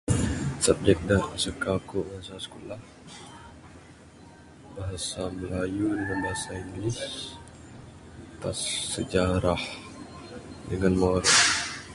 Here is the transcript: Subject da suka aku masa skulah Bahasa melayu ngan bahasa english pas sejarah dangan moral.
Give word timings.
Subject 0.65 1.01
da 1.09 1.17
suka 1.43 1.69
aku 1.79 1.97
masa 2.09 2.35
skulah 2.45 2.81
Bahasa 4.75 5.21
melayu 5.37 5.85
ngan 6.01 6.17
bahasa 6.25 6.51
english 6.63 7.03
pas 8.41 8.59
sejarah 8.93 9.61
dangan 10.69 10.93
moral. 11.01 11.27